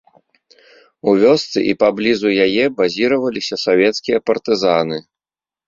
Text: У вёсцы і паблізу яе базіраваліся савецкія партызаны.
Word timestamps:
У 1.11 1.13
вёсцы 1.23 1.59
і 1.73 1.75
паблізу 1.83 2.33
яе 2.47 2.65
базіраваліся 2.81 3.55
савецкія 3.67 4.17
партызаны. 4.33 4.97